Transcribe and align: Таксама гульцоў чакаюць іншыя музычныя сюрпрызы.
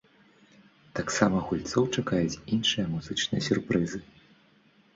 Таксама 0.99 1.37
гульцоў 1.49 1.85
чакаюць 1.99 2.41
іншыя 2.55 2.89
музычныя 2.97 3.41
сюрпрызы. 3.49 4.05